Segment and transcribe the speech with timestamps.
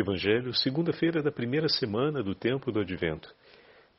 [0.00, 3.34] Evangelho, segunda-feira da primeira semana do tempo do Advento.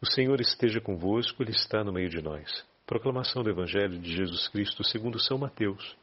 [0.02, 2.66] O Senhor esteja convosco, Ele está no meio de nós.
[2.86, 5.98] Proclamação do Evangelho de Jesus Cristo segundo São Mateus.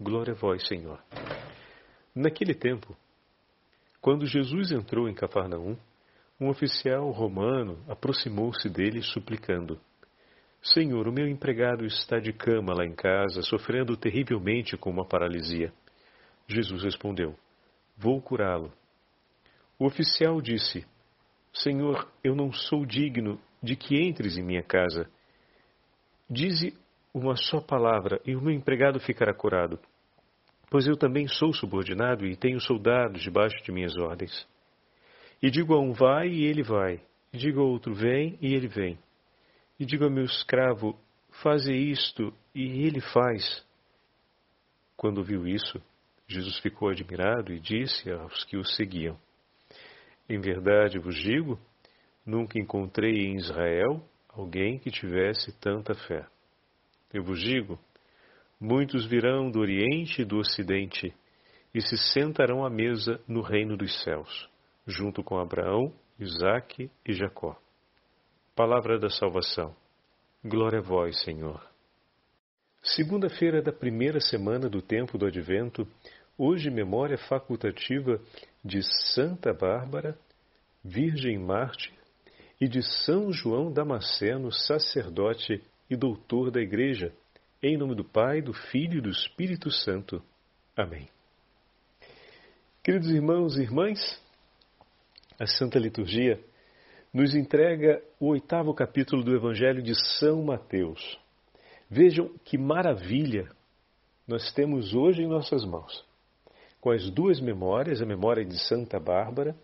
[0.00, 0.98] Glória a vós, Senhor.
[2.14, 2.96] Naquele tempo,
[4.00, 5.76] quando Jesus entrou em Cafarnaum,
[6.40, 9.78] um oficial romano aproximou-se dele suplicando:
[10.62, 15.72] Senhor, o meu empregado está de cama lá em casa, sofrendo terrivelmente com uma paralisia.
[16.48, 17.36] Jesus respondeu:
[17.96, 18.72] Vou curá-lo.
[19.84, 20.86] O oficial disse:
[21.52, 25.10] Senhor, eu não sou digno de que entres em minha casa.
[26.28, 26.72] Dize
[27.12, 29.78] uma só palavra e o meu empregado ficará curado.
[30.70, 34.48] Pois eu também sou subordinado e tenho soldados debaixo de minhas ordens.
[35.42, 37.02] E digo a um vai e ele vai.
[37.30, 38.98] E digo a outro vem e ele vem.
[39.78, 40.98] E digo ao meu escravo
[41.42, 43.62] faze isto e ele faz.
[44.96, 45.78] Quando viu isso,
[46.26, 49.18] Jesus ficou admirado e disse aos que o seguiam:
[50.28, 51.58] Em verdade vos digo,
[52.24, 56.26] nunca encontrei em Israel alguém que tivesse tanta fé.
[57.12, 57.78] Eu vos digo,
[58.60, 61.14] muitos virão do Oriente e do Ocidente
[61.74, 64.48] e se sentarão à mesa no reino dos céus,
[64.86, 67.56] junto com Abraão, Isaque e Jacó.
[68.54, 69.74] Palavra da salvação.
[70.44, 71.60] Glória a vós, Senhor.
[72.82, 75.88] Segunda-feira da primeira semana do tempo do Advento,
[76.38, 78.20] hoje memória facultativa
[78.64, 78.80] de
[79.12, 80.18] Santa Bárbara,
[80.82, 81.92] Virgem Marte,
[82.60, 87.12] e de São João Damasceno, sacerdote e doutor da Igreja,
[87.62, 90.22] em nome do Pai, do Filho e do Espírito Santo.
[90.76, 91.08] Amém.
[92.82, 94.20] Queridos irmãos e irmãs,
[95.38, 96.38] a Santa Liturgia
[97.12, 101.18] nos entrega o oitavo capítulo do Evangelho de São Mateus.
[101.88, 103.48] Vejam que maravilha
[104.26, 106.04] nós temos hoje em nossas mãos.
[106.84, 109.56] Com as duas memórias, a memória de Santa Bárbara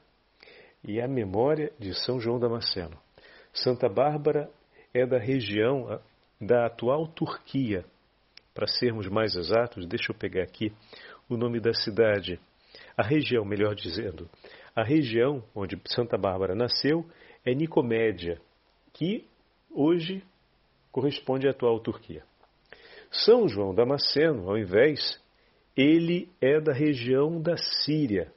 [0.82, 2.96] e a memória de São João Damasceno.
[3.52, 4.48] Santa Bárbara
[4.94, 6.00] é da região
[6.40, 7.84] da atual Turquia.
[8.54, 10.72] Para sermos mais exatos, deixa eu pegar aqui
[11.28, 12.40] o nome da cidade.
[12.96, 14.26] A região, melhor dizendo,
[14.74, 17.04] a região onde Santa Bárbara nasceu
[17.44, 18.40] é Nicomédia,
[18.94, 19.26] que
[19.70, 20.24] hoje
[20.90, 22.24] corresponde à atual Turquia.
[23.10, 25.20] São João Damasceno, ao invés,
[25.76, 28.32] ele é da região da Síria.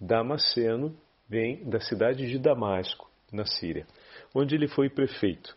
[0.00, 0.96] Damasceno
[1.28, 3.86] vem da cidade de Damasco, na Síria,
[4.34, 5.56] onde ele foi prefeito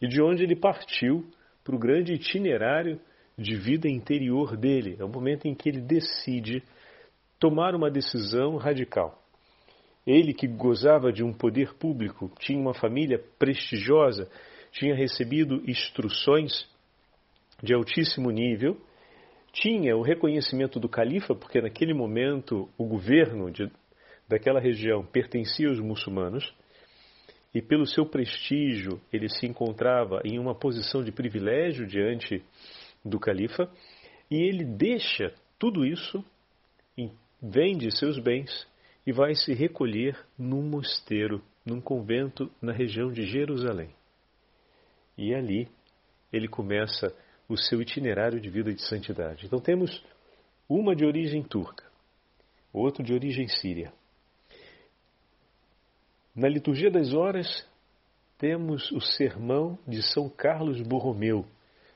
[0.00, 1.24] e de onde ele partiu
[1.62, 3.00] para o grande itinerário
[3.38, 4.96] de vida interior dele.
[4.98, 6.62] É o momento em que ele decide
[7.38, 9.20] tomar uma decisão radical.
[10.06, 14.28] Ele que gozava de um poder público, tinha uma família prestigiosa,
[14.70, 16.68] tinha recebido instruções
[17.62, 18.78] de altíssimo nível,
[19.54, 23.70] tinha o reconhecimento do califa, porque naquele momento o governo de,
[24.28, 26.52] daquela região pertencia aos muçulmanos,
[27.54, 32.42] e pelo seu prestígio ele se encontrava em uma posição de privilégio diante
[33.04, 33.70] do califa,
[34.28, 36.24] e ele deixa tudo isso,
[37.40, 38.66] vende seus bens
[39.06, 43.90] e vai se recolher num mosteiro, num convento na região de Jerusalém.
[45.16, 45.68] E ali
[46.32, 47.14] ele começa
[47.48, 49.46] o seu itinerário de vida de santidade.
[49.46, 50.04] Então temos
[50.68, 51.84] uma de origem turca,
[52.72, 53.92] outro de origem síria.
[56.34, 57.66] Na liturgia das horas
[58.38, 61.46] temos o sermão de São Carlos Borromeu,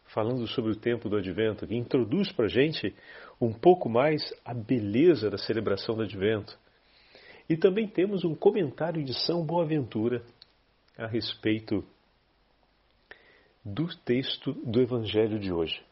[0.04, 2.94] falando sobre o tempo do Advento, que introduz para a gente
[3.40, 6.58] um pouco mais a beleza da celebração do Advento
[7.48, 10.22] e também temos um comentário de São Boaventura
[10.96, 11.84] a respeito
[13.72, 15.82] do texto do Evangelho de hoje.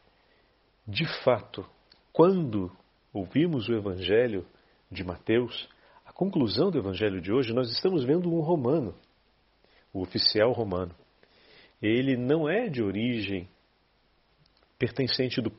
[0.86, 1.64] De fato,
[2.12, 2.72] quando
[3.12, 4.46] ouvimos o Evangelho
[4.90, 5.68] de Mateus,
[6.04, 8.94] a conclusão do Evangelho de hoje, nós estamos vendo um romano,
[9.92, 10.94] o oficial romano.
[11.82, 13.48] Ele não é de origem
[14.78, 15.52] pertencente do,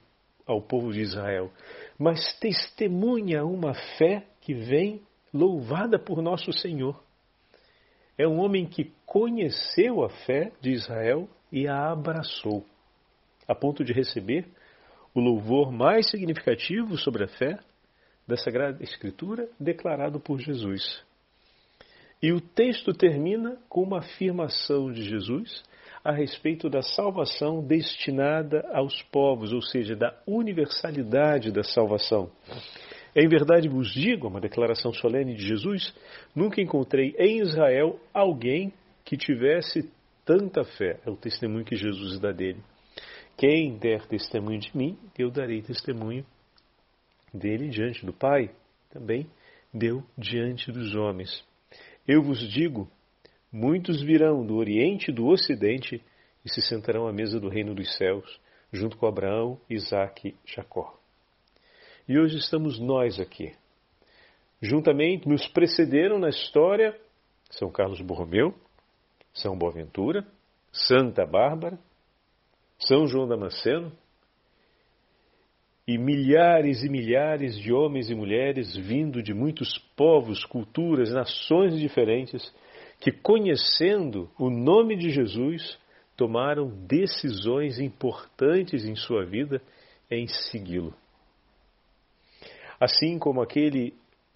[0.46, 1.52] ao povo de Israel,
[2.00, 5.02] mas testemunha uma fé que vem
[5.32, 7.04] louvada por nosso Senhor.
[8.18, 12.66] É um homem que conheceu a fé de Israel e a abraçou,
[13.48, 14.48] a ponto de receber
[15.14, 17.58] o louvor mais significativo sobre a fé
[18.28, 21.04] da Sagrada Escritura declarado por Jesus.
[22.22, 25.64] E o texto termina com uma afirmação de Jesus
[26.04, 32.32] a respeito da salvação destinada aos povos, ou seja, da universalidade da salvação.
[33.16, 35.94] Em verdade vos digo, uma declaração solene de Jesus,
[36.36, 38.72] nunca encontrei em Israel alguém
[39.04, 39.92] que tivesse
[40.28, 41.00] tanta fé.
[41.06, 42.62] É o testemunho que Jesus dá dele.
[43.38, 46.26] Quem der testemunho de mim, eu darei testemunho
[47.34, 48.52] dele diante do Pai.
[48.90, 49.26] Também
[49.74, 51.44] deu diante dos homens.
[52.06, 52.92] Eu vos digo:
[53.52, 56.04] muitos virão do Oriente e do Ocidente
[56.44, 58.40] e se sentarão à mesa do reino dos céus,
[58.72, 61.00] junto com Abraão, Isaque Jacó.
[62.08, 63.54] E hoje estamos nós aqui.
[64.62, 67.00] Juntamente nos precederam na história
[67.52, 68.56] São Carlos Borromeu,
[69.38, 70.26] São Boaventura,
[70.72, 71.80] Santa Bárbara,
[72.80, 73.92] São João Damasceno,
[75.88, 82.54] e milhares e milhares de homens e mulheres vindo de muitos povos, culturas, nações diferentes,
[83.00, 85.80] que conhecendo o nome de Jesus,
[86.18, 89.62] tomaram decisões importantes em sua vida
[90.12, 90.94] em segui-lo.
[92.80, 93.94] Assim como aquele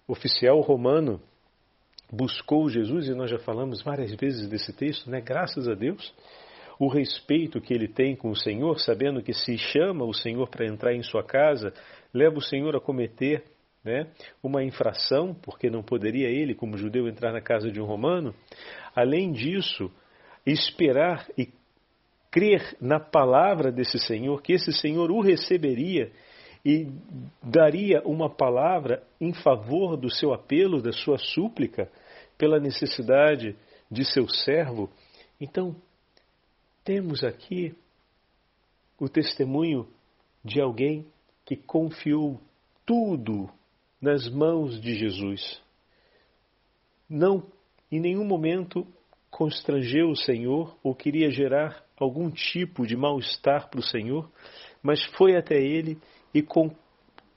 [0.08, 1.20] oficial romano
[2.12, 5.22] buscou Jesus, e nós já falamos várias vezes desse texto, né?
[5.22, 6.14] graças a Deus,
[6.78, 10.66] o respeito que ele tem com o Senhor, sabendo que se chama o Senhor para
[10.66, 11.72] entrar em sua casa,
[12.12, 13.44] leva o Senhor a cometer
[13.82, 14.08] né,
[14.42, 18.34] uma infração, porque não poderia ele, como judeu, entrar na casa de um romano.
[18.94, 19.90] Além disso,
[20.46, 21.48] esperar e
[22.30, 26.10] crer na palavra desse Senhor, que esse Senhor o receberia
[26.64, 26.88] e
[27.42, 31.90] daria uma palavra em favor do seu apelo, da sua súplica,
[32.42, 33.54] pela necessidade
[33.88, 34.90] de seu servo.
[35.40, 35.76] Então,
[36.82, 37.72] temos aqui
[38.98, 39.86] o testemunho
[40.44, 41.06] de alguém
[41.44, 42.40] que confiou
[42.84, 43.48] tudo
[44.00, 45.62] nas mãos de Jesus.
[47.08, 47.46] Não
[47.92, 48.84] em nenhum momento
[49.30, 54.28] constrangeu o Senhor ou queria gerar algum tipo de mal-estar para o Senhor,
[54.82, 55.96] mas foi até ele
[56.34, 56.74] e com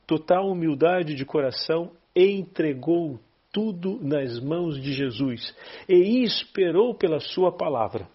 [0.07, 3.19] total humildade de coração entregou
[3.55, 5.55] tudo nas mãos de Jesus
[5.87, 8.05] e esperou pela sua palavra.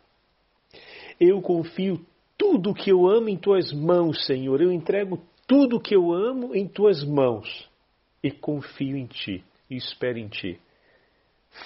[1.19, 2.05] Eu confio
[2.37, 4.61] tudo que eu amo em tuas mãos, Senhor.
[4.61, 7.67] Eu entrego tudo que eu amo em tuas mãos
[8.23, 10.61] e confio em ti e espero em ti.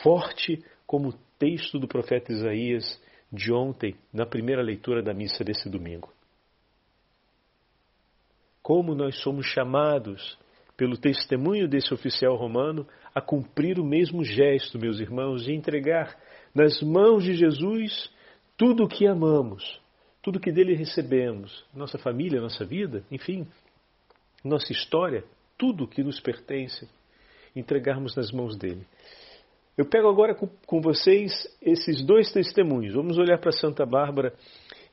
[0.05, 5.69] Forte como o texto do profeta Isaías de ontem, na primeira leitura da missa desse
[5.69, 6.13] domingo.
[8.63, 10.39] Como nós somos chamados
[10.77, 16.17] pelo testemunho desse oficial romano a cumprir o mesmo gesto, meus irmãos, de entregar
[16.55, 18.11] nas mãos de Jesus
[18.57, 19.81] tudo o que amamos,
[20.23, 23.47] tudo o que dele recebemos, nossa família, nossa vida, enfim,
[24.45, 25.25] nossa história,
[25.57, 26.89] tudo que nos pertence,
[27.55, 28.87] entregarmos nas mãos dele.
[29.77, 32.95] Eu pego agora com vocês esses dois testemunhos.
[32.95, 34.33] Vamos olhar para Santa Bárbara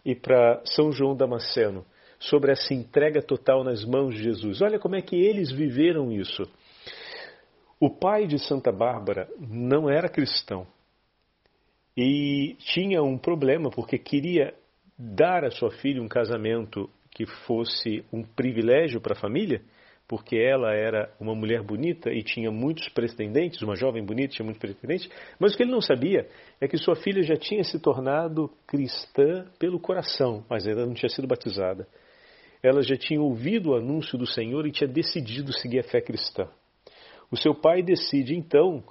[0.03, 1.85] e para São João Damasceno
[2.21, 4.61] sobre essa entrega total nas mãos de Jesus.
[4.61, 6.43] Olha como é que eles viveram isso.
[7.79, 10.65] O pai de Santa Bárbara não era cristão,
[11.95, 14.53] e tinha um problema porque queria
[14.97, 19.61] dar à sua filha um casamento que fosse um privilégio para a família,
[20.07, 24.61] porque ela era uma mulher bonita e tinha muitos pretendentes, uma jovem bonita tinha muitos
[24.61, 25.09] pretendentes,
[25.39, 26.27] mas o que ele não sabia
[26.59, 31.09] é que sua filha já tinha se tornado cristã pelo coração, mas ainda não tinha
[31.09, 31.87] sido batizada.
[32.63, 36.47] Ela já tinha ouvido o anúncio do Senhor e tinha decidido seguir a fé cristã.
[37.31, 38.83] O seu pai decide então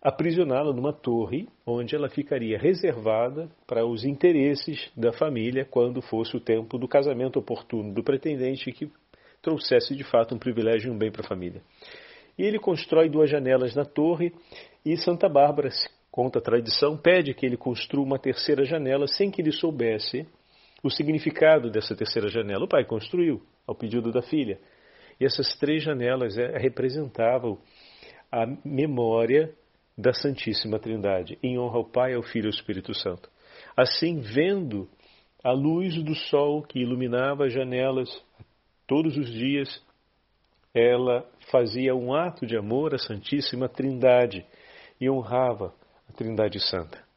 [0.00, 6.40] aprisioná-la numa torre onde ela ficaria reservada para os interesses da família quando fosse o
[6.40, 8.90] tempo do casamento oportuno do pretendente que
[9.42, 11.62] trouxesse de fato um privilégio e um bem para a família.
[12.38, 14.32] E ele constrói duas janelas na torre
[14.84, 15.68] e Santa Bárbara,
[16.10, 20.26] conta a tradição, pede que ele construa uma terceira janela sem que ele soubesse
[20.82, 22.64] o significado dessa terceira janela.
[22.64, 24.58] O pai construiu ao pedido da filha.
[25.20, 27.58] E essas três janelas é, representavam
[28.30, 29.52] a memória
[29.96, 33.28] da Santíssima Trindade, em honra ao Pai, ao Filho e ao Espírito Santo.
[33.76, 34.88] Assim, vendo
[35.42, 38.08] a luz do sol que iluminava as janelas
[38.86, 39.82] todos os dias,
[40.72, 44.46] ela fazia um ato de amor à Santíssima Trindade
[45.00, 45.74] e honrava
[46.08, 47.07] a Trindade Santa.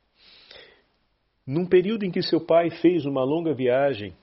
[1.46, 4.14] Num período em que seu pai fez uma longa viagem,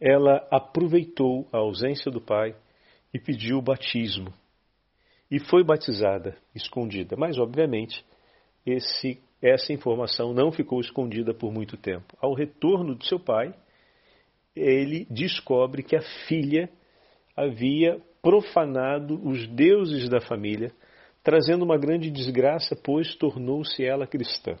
[0.00, 2.54] ela aproveitou a ausência do pai
[3.12, 4.32] e pediu o batismo
[5.30, 7.16] e foi batizada escondida.
[7.16, 8.04] Mas, obviamente,
[8.66, 12.16] esse, essa informação não ficou escondida por muito tempo.
[12.20, 13.54] Ao retorno de seu pai,
[14.54, 16.68] ele descobre que a filha
[17.36, 20.72] havia profanado os deuses da família,
[21.22, 24.56] trazendo uma grande desgraça, pois tornou-se ela cristã.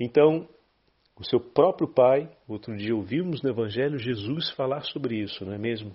[0.00, 0.48] Então,
[1.14, 5.58] o seu próprio pai, outro dia ouvimos no Evangelho Jesus falar sobre isso, não é
[5.58, 5.94] mesmo?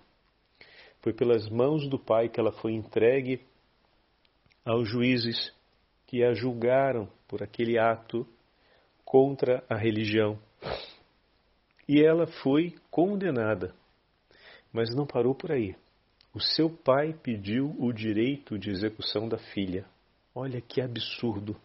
[1.02, 3.42] Foi pelas mãos do Pai que ela foi entregue
[4.64, 5.52] aos juízes
[6.06, 8.28] que a julgaram por aquele ato
[9.04, 10.40] contra a religião.
[11.88, 13.74] E ela foi condenada.
[14.72, 15.76] Mas não parou por aí.
[16.34, 19.86] o seu pai pediu o direito de execução da filha.
[20.34, 21.56] Olha que absurdo.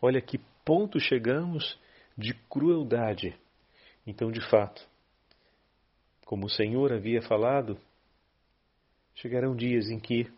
[0.00, 1.78] Olha que ponto chegamos
[2.16, 3.36] de crueldade.
[4.06, 4.86] Então, de fato,
[6.24, 7.78] como o Senhor havia falado,
[9.14, 10.30] chegarão dias em que,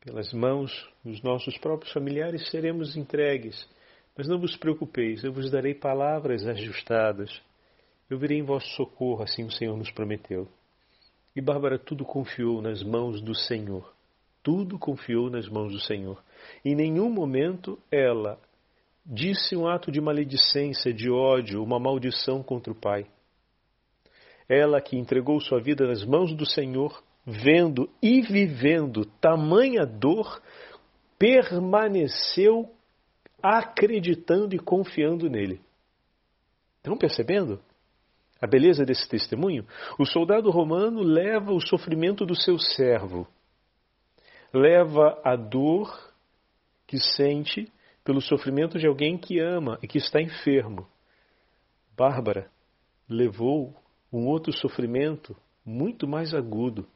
[0.00, 0.72] pelas mãos
[1.04, 3.68] dos nossos próprios familiares, seremos entregues.
[4.16, 7.30] Mas não vos preocupeis, eu vos darei palavras ajustadas.
[8.08, 10.48] Eu virei em vosso socorro, assim o Senhor nos prometeu.
[11.34, 13.92] E Bárbara tudo confiou nas mãos do Senhor.
[14.42, 16.22] Tudo confiou nas mãos do Senhor.
[16.64, 18.40] Em nenhum momento ela
[19.06, 23.06] disse um ato de maledicência, de ódio, uma maldição contra o pai.
[24.48, 30.42] Ela que entregou sua vida nas mãos do Senhor, vendo e vivendo tamanha dor,
[31.18, 32.72] permaneceu
[33.42, 35.60] acreditando e confiando nele.
[36.78, 37.60] Estão percebendo
[38.40, 39.66] a beleza desse testemunho?
[39.98, 43.26] O soldado romano leva o sofrimento do seu servo,
[44.52, 46.12] leva a dor
[46.86, 47.72] que sente
[48.06, 50.86] pelo sofrimento de alguém que ama e que está enfermo.
[51.96, 52.48] Bárbara
[53.08, 53.74] levou
[54.12, 56.86] um outro sofrimento muito mais agudo.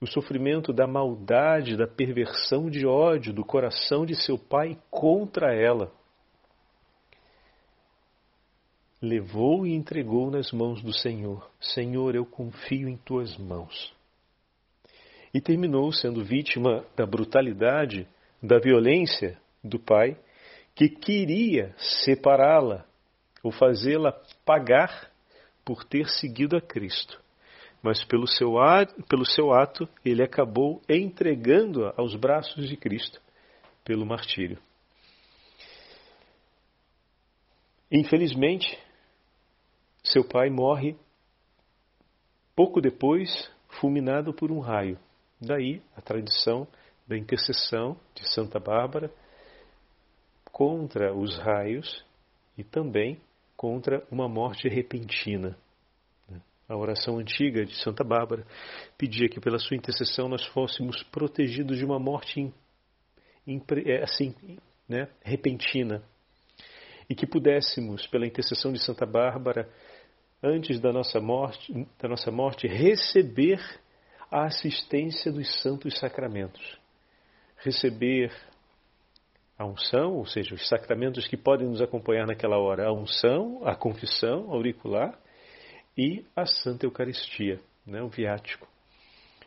[0.00, 5.92] O sofrimento da maldade, da perversão de ódio do coração de seu pai contra ela.
[9.02, 11.50] Levou e entregou nas mãos do Senhor.
[11.60, 13.92] Senhor, eu confio em tuas mãos.
[15.34, 18.08] E terminou sendo vítima da brutalidade,
[18.42, 20.16] da violência do pai,
[20.74, 22.86] que queria separá-la
[23.42, 24.12] ou fazê-la
[24.44, 25.10] pagar
[25.64, 27.20] por ter seguido a Cristo.
[27.82, 33.20] Mas pelo seu, ato, pelo seu ato, ele acabou entregando-a aos braços de Cristo
[33.84, 34.58] pelo martírio.
[37.90, 38.78] Infelizmente,
[40.02, 40.96] seu pai morre
[42.54, 44.98] pouco depois, fulminado por um raio.
[45.40, 46.66] Daí a tradição
[47.08, 49.10] da intercessão de Santa Bárbara
[50.52, 52.04] contra os raios
[52.56, 53.18] e também
[53.56, 55.56] contra uma morte repentina.
[56.68, 58.46] A oração antiga de Santa Bárbara
[58.98, 62.52] pedia que pela sua intercessão nós fôssemos protegidos de uma morte
[63.86, 64.34] é, assim,
[64.86, 66.02] né, repentina
[67.08, 69.66] e que pudéssemos, pela intercessão de Santa Bárbara,
[70.42, 73.58] antes da nossa morte, da nossa morte receber
[74.30, 76.78] a assistência dos santos sacramentos,
[77.58, 78.32] receber
[79.58, 83.74] a unção, ou seja, os sacramentos que podem nos acompanhar naquela hora, a unção, a
[83.74, 85.18] confissão auricular
[85.96, 88.68] e a Santa Eucaristia, né, o viático.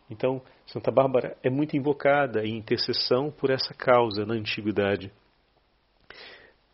[0.09, 5.09] Então, Santa Bárbara é muito invocada em intercessão por essa causa na antiguidade.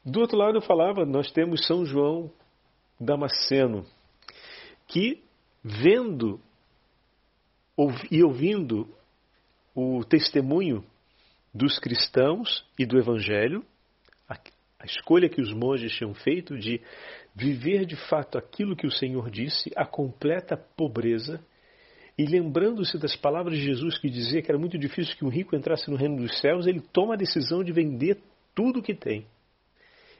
[0.03, 2.31] Do outro lado, eu falava, nós temos São João
[2.99, 3.85] Damasceno,
[4.87, 5.23] que
[5.63, 6.39] vendo
[8.09, 8.87] e ouvindo
[9.75, 10.83] o testemunho
[11.53, 13.63] dos cristãos e do Evangelho,
[14.27, 14.35] a,
[14.79, 16.81] a escolha que os monges tinham feito de
[17.35, 21.39] viver de fato aquilo que o Senhor disse, a completa pobreza,
[22.17, 25.55] e lembrando-se das palavras de Jesus que dizia que era muito difícil que um rico
[25.55, 28.17] entrasse no reino dos céus, ele toma a decisão de vender
[28.55, 29.27] tudo o que tem,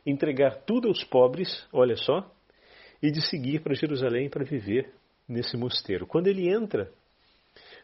[0.05, 2.31] entregar tudo aos pobres, olha só,
[3.01, 4.93] e de seguir para Jerusalém para viver
[5.27, 6.05] nesse mosteiro.
[6.05, 6.91] Quando ele entra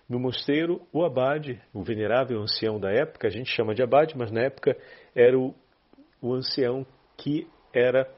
[0.07, 4.31] no mosteiro, o abade, o venerável ancião da época, a gente chama de abade, mas
[4.31, 4.77] na época
[5.15, 5.55] era o,
[6.21, 6.85] o ancião
[7.17, 8.09] que era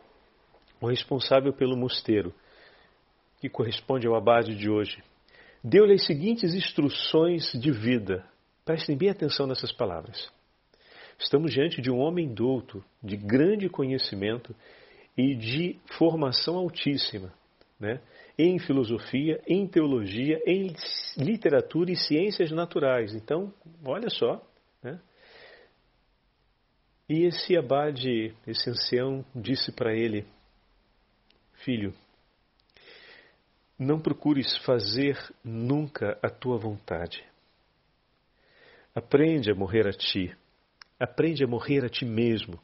[0.82, 2.34] o responsável pelo mosteiro,
[3.40, 5.02] que corresponde ao abade de hoje.
[5.64, 8.26] Deu-lhe as seguintes instruções de vida.
[8.64, 10.32] Prestem bem atenção nessas palavras.
[11.18, 14.56] Estamos diante de um homem douto, de grande conhecimento
[15.18, 17.34] e de formação altíssima.
[17.80, 18.02] Né?
[18.38, 20.74] Em filosofia, em teologia, em
[21.18, 23.14] literatura e ciências naturais.
[23.14, 23.54] Então,
[23.86, 24.46] olha só.
[24.84, 25.00] Né?
[27.08, 30.26] E esse abade, esse ancião, disse para ele:
[31.64, 31.94] Filho,
[33.78, 37.24] não procures fazer nunca a tua vontade.
[38.94, 40.36] Aprende a morrer a ti.
[41.00, 42.58] Aprende a morrer a ti mesmo,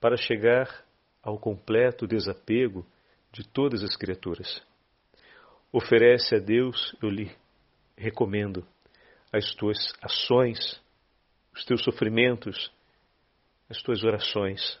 [0.00, 0.84] para chegar
[1.20, 2.86] ao completo desapego
[3.32, 4.62] de todas as criaturas.
[5.76, 7.28] Oferece a Deus, eu lhe
[7.98, 8.64] recomendo,
[9.32, 10.80] as tuas ações,
[11.52, 12.70] os teus sofrimentos,
[13.68, 14.80] as tuas orações.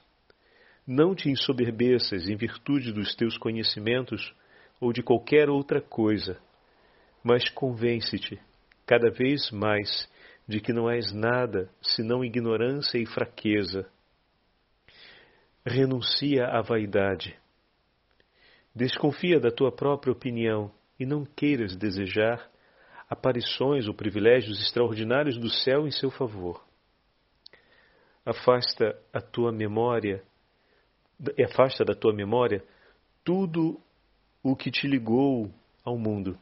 [0.86, 4.32] Não te ensoberbeças em virtude dos teus conhecimentos
[4.80, 6.40] ou de qualquer outra coisa,
[7.24, 8.40] mas convence-te
[8.86, 10.08] cada vez mais
[10.46, 13.84] de que não és nada senão ignorância e fraqueza.
[15.66, 17.36] Renuncia à vaidade.
[18.72, 22.50] Desconfia da tua própria opinião e não queiras desejar
[23.08, 26.64] aparições ou privilégios extraordinários do céu em seu favor.
[28.24, 30.22] Afasta a tua memória,
[31.44, 32.64] afasta da tua memória
[33.22, 33.80] tudo
[34.42, 35.50] o que te ligou
[35.84, 36.38] ao mundo.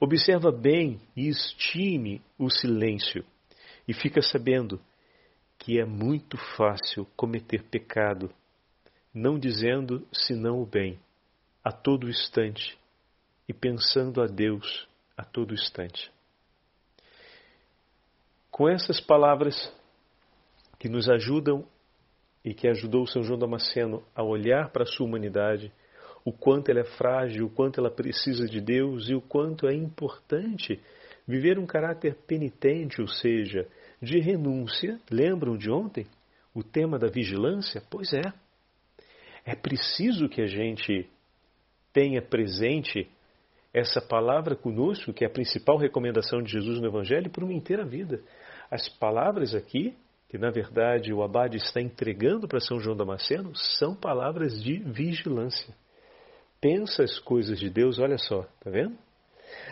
[0.00, 3.24] Observa bem e estime o silêncio,
[3.86, 4.80] e fica sabendo
[5.58, 8.30] que é muito fácil cometer pecado,
[9.14, 10.98] não dizendo senão o bem,
[11.62, 12.76] a todo instante,
[13.48, 14.86] e pensando a Deus
[15.16, 16.10] a todo instante.
[18.50, 19.72] Com essas palavras
[20.78, 21.66] que nos ajudam
[22.44, 25.72] e que ajudou São João Damasceno a olhar para a sua humanidade,
[26.24, 29.74] o quanto ela é frágil, o quanto ela precisa de Deus e o quanto é
[29.74, 30.80] importante
[31.26, 33.66] viver um caráter penitente, ou seja,
[34.00, 34.98] de renúncia.
[35.10, 36.06] Lembram de ontem
[36.54, 37.82] o tema da vigilância?
[37.90, 38.32] Pois é.
[39.44, 41.08] É preciso que a gente
[41.92, 43.10] tenha presente
[43.74, 47.84] essa palavra conosco, que é a principal recomendação de Jesus no Evangelho, por uma inteira
[47.84, 48.22] vida.
[48.70, 49.94] As palavras aqui,
[50.28, 55.74] que na verdade o Abade está entregando para São João Damasceno, são palavras de vigilância
[56.64, 58.96] pensa as coisas de Deus, olha só, tá vendo?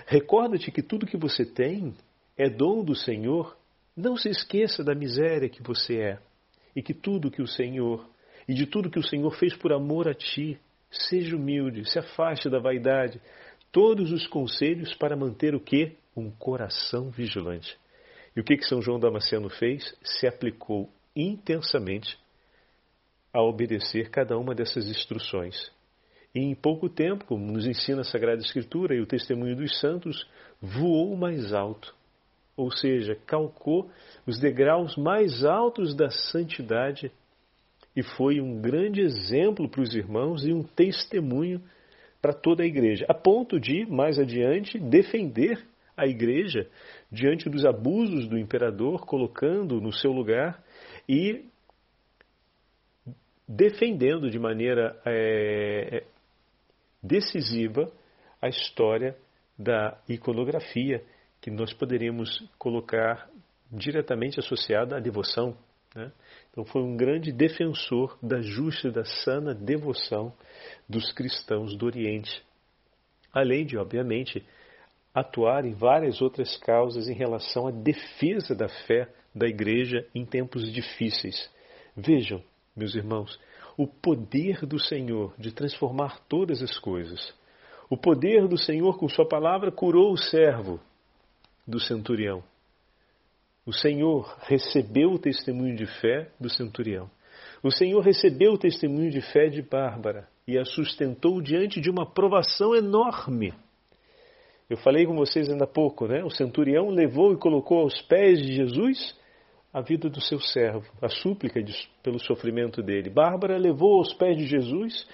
[0.06, 1.94] Recorda-te que tudo que você tem
[2.36, 3.56] é dom do Senhor.
[3.96, 6.18] Não se esqueça da miséria que você é
[6.76, 8.06] e que tudo que o Senhor
[8.46, 10.60] e de tudo que o Senhor fez por amor a ti.
[10.90, 13.18] Seja humilde, se afaste da vaidade.
[13.72, 15.96] Todos os conselhos para manter o que?
[16.14, 17.76] Um coração vigilante.
[18.36, 19.96] E o que, que São João Damasceno fez?
[20.04, 22.18] Se aplicou intensamente
[23.32, 25.72] a obedecer cada uma dessas instruções.
[26.34, 30.26] E em pouco tempo, como nos ensina a Sagrada Escritura e o testemunho dos santos,
[30.60, 31.94] voou mais alto,
[32.56, 33.90] ou seja, calcou
[34.26, 37.10] os degraus mais altos da santidade
[37.94, 41.62] e foi um grande exemplo para os irmãos e um testemunho
[42.22, 46.70] para toda a igreja, a ponto de, mais adiante, defender a igreja
[47.10, 50.62] diante dos abusos do imperador, colocando no seu lugar
[51.08, 51.44] e
[53.46, 56.04] defendendo de maneira é,
[57.02, 57.92] decisiva
[58.40, 59.16] a história
[59.58, 61.04] da iconografia,
[61.40, 63.28] que nós poderíamos colocar
[63.70, 65.56] diretamente associada à devoção.
[65.94, 66.10] Né?
[66.50, 70.32] Então, foi um grande defensor da justa e da sana devoção
[70.88, 72.42] dos cristãos do Oriente.
[73.32, 74.44] Além de, obviamente,
[75.14, 80.70] atuar em várias outras causas em relação à defesa da fé da Igreja em tempos
[80.72, 81.50] difíceis.
[81.96, 82.42] Vejam,
[82.74, 83.38] meus irmãos,
[83.76, 87.34] o poder do Senhor de transformar todas as coisas.
[87.88, 90.80] O poder do Senhor, com Sua palavra, curou o servo
[91.66, 92.42] do centurião.
[93.64, 97.08] O Senhor recebeu o testemunho de fé do centurião.
[97.62, 102.04] O Senhor recebeu o testemunho de fé de Bárbara e a sustentou diante de uma
[102.04, 103.54] provação enorme.
[104.68, 106.24] Eu falei com vocês ainda há pouco, né?
[106.24, 109.16] O centurião levou e colocou aos pés de Jesus
[109.72, 111.72] a vida do seu servo, a súplica de,
[112.02, 113.08] pelo sofrimento dele.
[113.08, 115.06] Bárbara levou aos pés de Jesus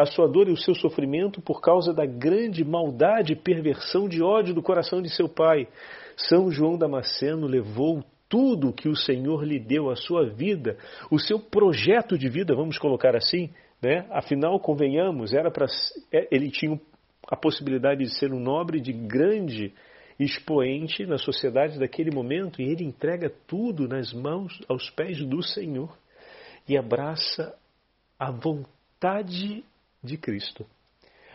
[0.00, 4.22] a sua dor e o seu sofrimento por causa da grande maldade e perversão de
[4.22, 5.66] ódio do coração de seu pai.
[6.16, 10.76] São João Damasceno levou tudo que o Senhor lhe deu, a sua vida,
[11.10, 13.50] o seu projeto de vida, vamos colocar assim,
[13.82, 14.06] né?
[14.10, 15.66] Afinal, convenhamos, era para
[16.12, 16.78] é, ele tinha
[17.28, 19.72] a possibilidade de ser um nobre de grande
[20.18, 25.96] expoente na sociedade daquele momento, e ele entrega tudo nas mãos, aos pés do Senhor
[26.68, 27.56] e abraça
[28.18, 29.64] a vontade
[30.02, 30.66] de Cristo.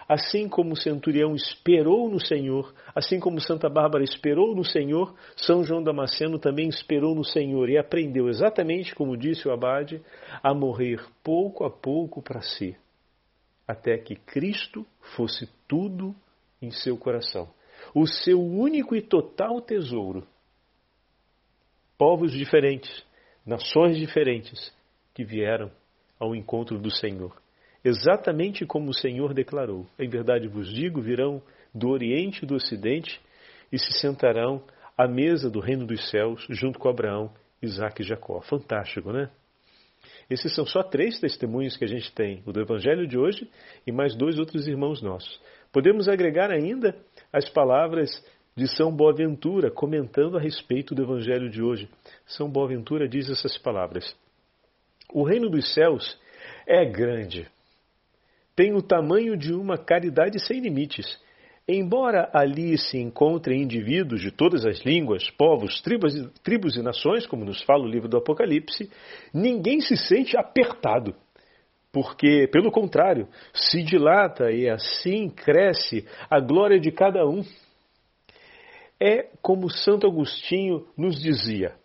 [0.08, 5.64] Assim como o centurião esperou no Senhor, assim como Santa Bárbara esperou no Senhor, São
[5.64, 10.02] João Damasceno também esperou no Senhor e aprendeu exatamente, como disse o Abade,
[10.42, 12.76] a morrer pouco a pouco para si,
[13.66, 16.14] até que Cristo fosse tudo
[16.62, 17.50] em seu coração
[17.94, 20.28] o seu único e total tesouro.
[21.98, 23.04] Povos diferentes,
[23.46, 24.74] nações diferentes
[25.14, 25.72] que vieram
[26.20, 27.42] ao encontro do Senhor.
[27.84, 31.42] Exatamente como o Senhor declarou: Em verdade vos digo, virão
[31.74, 33.20] do Oriente e do Ocidente
[33.72, 34.64] e se sentarão
[34.98, 38.40] à mesa do reino dos céus junto com Abraão, Isaac e Jacó.
[38.42, 39.30] Fantástico, né?
[40.30, 43.50] Esses são só três testemunhos que a gente tem: o do Evangelho de hoje
[43.86, 45.40] e mais dois outros irmãos nossos.
[45.72, 46.96] Podemos agregar ainda
[47.32, 48.10] as palavras
[48.56, 51.90] de São Boaventura comentando a respeito do Evangelho de hoje.
[52.26, 54.16] São Boaventura diz essas palavras:
[55.12, 56.18] O reino dos céus
[56.68, 57.48] é grande,
[58.56, 61.22] tem o tamanho de uma caridade sem limites.
[61.68, 66.14] Embora ali se encontrem indivíduos de todas as línguas, povos, tribos,
[66.44, 68.92] tribos e nações, como nos fala o livro do Apocalipse,
[69.34, 71.16] ninguém se sente apertado
[71.94, 77.44] porque, pelo contrário, se dilata e assim cresce a glória de cada um.
[79.00, 81.76] É como Santo Agostinho nos dizia: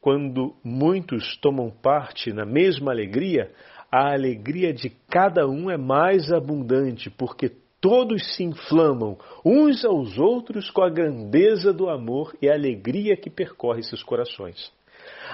[0.00, 3.52] quando muitos tomam parte na mesma alegria,
[3.90, 10.70] a alegria de cada um é mais abundante, porque todos se inflamam uns aos outros
[10.70, 14.72] com a grandeza do amor e a alegria que percorre seus corações.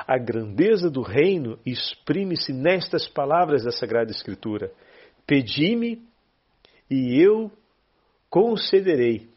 [0.06, 4.70] A grandeza do reino exprime-se nestas palavras da Sagrada Escritura:
[5.26, 6.02] Pedi-me
[6.90, 7.50] e eu
[8.28, 9.28] concederei.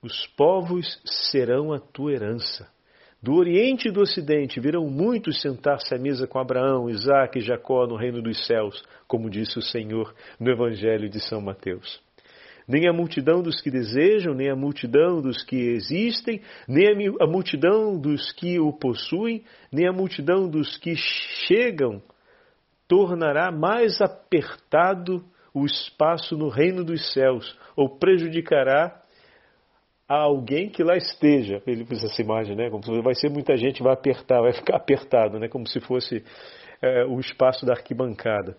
[0.00, 2.70] Os povos serão a tua herança.
[3.20, 7.84] Do Oriente e do Ocidente virão muitos sentar-se à mesa com Abraão, Isaac e Jacó
[7.84, 12.00] no reino dos céus, como disse o Senhor no Evangelho de São Mateus.
[12.68, 17.98] Nem a multidão dos que desejam, nem a multidão dos que existem, nem a multidão
[17.98, 22.00] dos que o possuem, nem a multidão dos que chegam
[22.86, 28.97] tornará mais apertado o espaço no reino dos céus, ou prejudicará
[30.08, 31.62] a alguém que lá esteja.
[31.66, 32.70] Ele fez essa imagem, né?
[32.70, 35.48] Como se vai ser muita gente, vai apertar, vai ficar apertado, né?
[35.48, 36.24] Como se fosse
[36.80, 38.56] é, o espaço da arquibancada.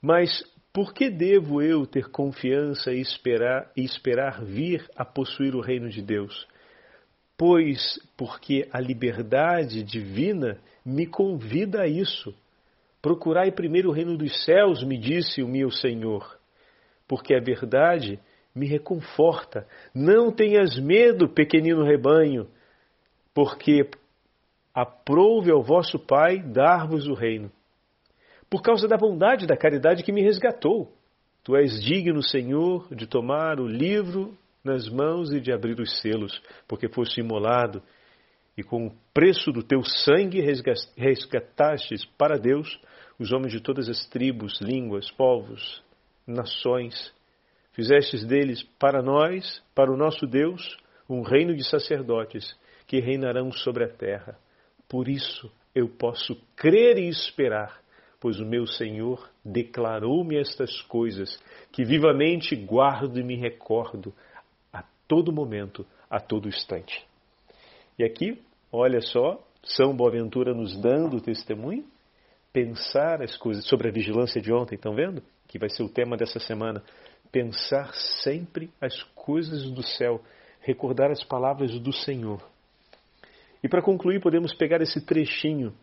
[0.00, 5.60] Mas por que devo eu ter confiança e esperar, e esperar vir a possuir o
[5.60, 6.46] reino de Deus?
[7.36, 12.34] Pois porque a liberdade divina me convida a isso.
[13.00, 16.38] Procurai primeiro o reino dos céus, me disse o meu Senhor,
[17.08, 18.20] porque a verdade
[18.54, 19.66] me reconforta.
[19.94, 22.48] Não tenhas medo, pequenino rebanho,
[23.34, 23.88] porque
[24.74, 27.50] aprouve ao vosso Pai dar-vos o reino.
[28.48, 30.92] Por causa da bondade e da caridade que me resgatou.
[31.42, 36.40] Tu és digno, Senhor, de tomar o livro nas mãos e de abrir os selos,
[36.68, 37.82] porque foste imolado
[38.56, 40.40] e com o preço do teu sangue
[40.96, 42.78] resgatastes para Deus
[43.18, 45.82] os homens de todas as tribos, línguas, povos,
[46.26, 47.12] nações
[47.72, 50.76] Fizestes deles para nós, para o nosso Deus,
[51.08, 52.54] um reino de sacerdotes
[52.86, 54.38] que reinarão sobre a terra.
[54.88, 57.80] Por isso eu posso crer e esperar,
[58.20, 64.12] pois o meu Senhor declarou-me estas coisas, que vivamente guardo e me recordo
[64.70, 67.06] a todo momento, a todo instante.
[67.98, 68.38] E aqui,
[68.70, 71.86] olha só, São Boaventura nos dando testemunho,
[72.52, 75.22] pensar as coisas sobre a vigilância de ontem, estão vendo?
[75.48, 76.82] Que vai ser o tema dessa semana
[77.32, 80.22] pensar sempre as coisas do céu,
[80.60, 82.46] recordar as palavras do Senhor.
[83.64, 85.74] E para concluir, podemos pegar esse trechinho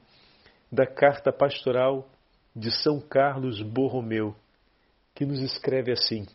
[0.71, 2.07] da carta pastoral
[2.55, 4.35] de São Carlos Borromeu,
[5.15, 6.25] que nos escreve assim: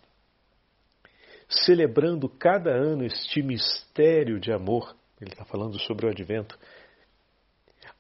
[1.49, 6.59] Celebrando cada ano este mistério de amor, ele está falando sobre o advento,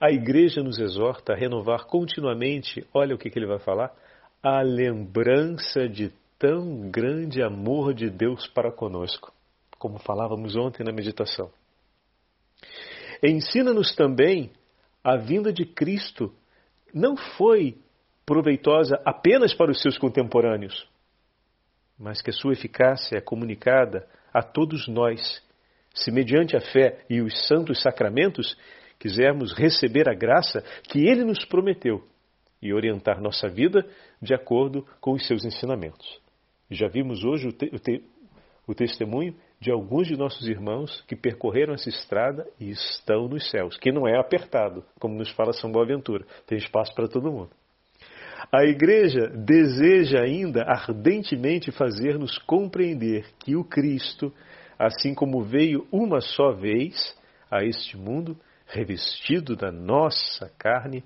[0.01, 3.95] a igreja nos exorta a renovar continuamente, olha o que, que ele vai falar,
[4.43, 6.13] a lembrança de
[6.47, 9.33] tão grande amor de Deus para conosco,
[9.79, 11.51] como falávamos ontem na meditação.
[13.23, 14.53] Ensina-nos também
[15.03, 16.35] a vinda de Cristo
[16.93, 17.79] não foi
[18.27, 20.87] proveitosa apenas para os seus contemporâneos,
[21.99, 25.43] mas que a sua eficácia é comunicada a todos nós,
[25.95, 28.55] se mediante a fé e os santos sacramentos
[28.99, 32.07] quisermos receber a graça que ele nos prometeu
[32.61, 33.89] e orientar nossa vida
[34.21, 36.23] de acordo com os seus ensinamentos.
[36.75, 38.03] Já vimos hoje o, te, o, te,
[38.67, 43.77] o testemunho de alguns de nossos irmãos que percorreram essa estrada e estão nos céus,
[43.79, 47.51] que não é apertado, como nos fala São Boaventura, tem espaço para todo mundo.
[48.53, 54.33] A Igreja deseja ainda ardentemente fazer-nos compreender que o Cristo,
[54.79, 57.17] assim como veio uma só vez
[57.51, 61.03] a este mundo, revestido da nossa carne,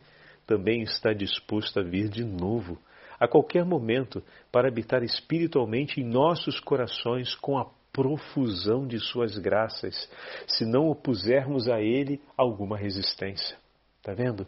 [0.47, 2.79] também está disposto a vir de novo
[3.19, 10.09] a qualquer momento para habitar espiritualmente em nossos corações com a profusão de suas graças,
[10.47, 13.57] se não opusermos a ele alguma resistência.
[13.99, 14.47] Está vendo?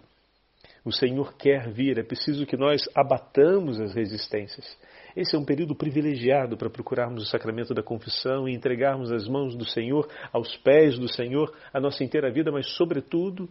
[0.85, 4.79] O Senhor quer vir, é preciso que nós abatamos as resistências.
[5.17, 9.57] Esse é um período privilegiado para procurarmos o sacramento da confissão e entregarmos as mãos
[9.57, 13.49] do Senhor, aos pés do Senhor, a nossa inteira vida, mas, sobretudo,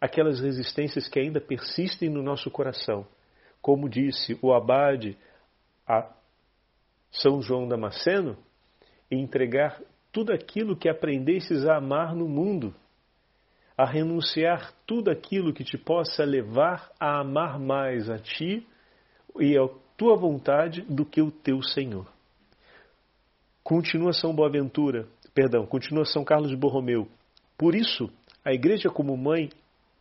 [0.00, 3.06] aquelas resistências que ainda persistem no nosso coração
[3.62, 5.16] como disse o abade
[5.88, 6.10] a
[7.12, 8.36] São João Damasceno,
[9.08, 12.74] entregar tudo aquilo que aprendesses a amar no mundo,
[13.78, 18.66] a renunciar tudo aquilo que te possa levar a amar mais a ti
[19.38, 22.06] e a tua vontade do que o teu Senhor.
[23.62, 27.08] Continua São Boaventura, perdão, continua São Carlos de Borromeu.
[27.56, 28.10] Por isso,
[28.44, 29.50] a igreja como mãe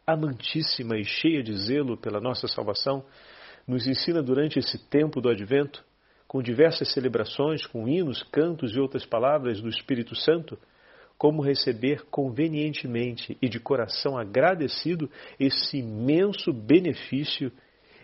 [0.05, 3.05] amantíssima e cheia de zelo pela nossa salvação,
[3.67, 5.83] nos ensina durante esse tempo do advento
[6.27, 10.57] com diversas celebrações, com hinos, cantos e outras palavras do Espírito Santo,
[11.17, 17.51] como receber convenientemente e de coração agradecido esse imenso benefício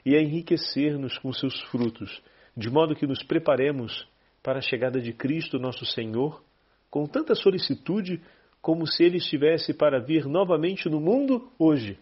[0.05, 2.21] e a enriquecer-nos com seus frutos,
[2.55, 4.07] de modo que nos preparemos
[4.43, 6.43] para a chegada de Cristo nosso Senhor
[6.89, 8.21] com tanta solicitude
[8.61, 11.97] como se ele estivesse para vir novamente no mundo hoje.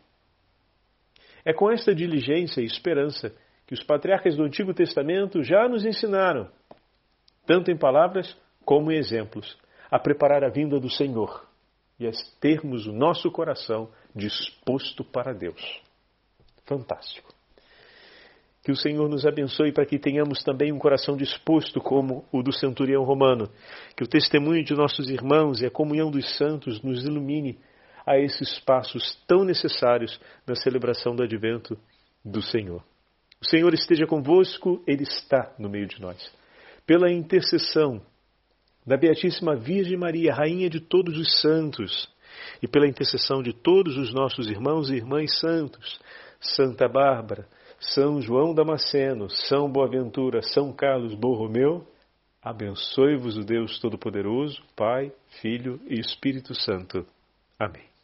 [1.43, 3.31] É com esta diligência e esperança
[3.67, 6.49] que os patriarcas do Antigo Testamento já nos ensinaram,
[7.45, 9.57] tanto em palavras como em exemplos,
[9.89, 11.47] a preparar a vinda do Senhor
[11.99, 15.61] e a termos o nosso coração disposto para Deus.
[16.65, 17.33] Fantástico.
[18.63, 22.51] Que o Senhor nos abençoe para que tenhamos também um coração disposto como o do
[22.51, 23.47] centurião romano.
[23.95, 27.59] Que o testemunho de nossos irmãos e a comunhão dos santos nos ilumine
[28.07, 31.77] a esses passos tão necessários na celebração do advento
[32.23, 32.83] do Senhor.
[33.45, 36.17] O Senhor esteja convosco, Ele está no meio de nós.
[36.83, 38.01] Pela intercessão
[38.83, 42.09] da Beatíssima Virgem Maria, Rainha de todos os santos,
[42.59, 45.99] e pela intercessão de todos os nossos irmãos e irmãs santos,
[46.39, 47.47] Santa Bárbara,
[47.79, 51.85] São João Damasceno, São Boaventura, São Carlos Borromeu,
[52.41, 57.05] abençoe-vos o Deus Todo-Poderoso, Pai, Filho e Espírito Santo.
[57.59, 57.94] Amém.